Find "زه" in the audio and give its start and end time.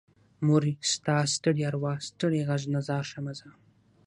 3.39-3.49